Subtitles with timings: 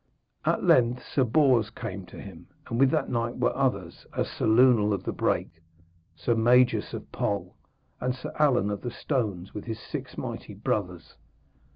[0.45, 4.47] At length Sir Bors came to him, and with that knight were others, as Sir
[4.47, 5.61] Lunel of the Brake,
[6.15, 7.55] Sir Magus of Pol,
[7.99, 11.17] and Sir Alan of the Stones with his six mighty brothers.